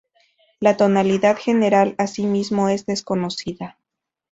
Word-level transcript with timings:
La 0.59 0.77
tonalidad 0.77 1.37
general, 1.37 1.93
asimismo, 1.99 2.69
es 2.69 2.87
desconocida. 2.87 3.77